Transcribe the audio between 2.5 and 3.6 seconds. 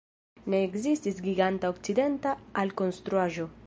alkonstruaĵo.